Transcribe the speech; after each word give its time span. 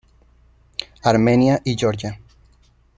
Armenia 1.03 1.61
y 1.63 1.75
Georgia. 1.77 2.19